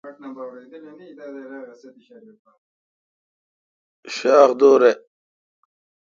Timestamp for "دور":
4.59-4.81